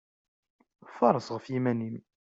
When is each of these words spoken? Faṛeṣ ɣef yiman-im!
Faṛeṣ 0.97 1.27
ɣef 1.31 1.45
yiman-im! 1.49 1.97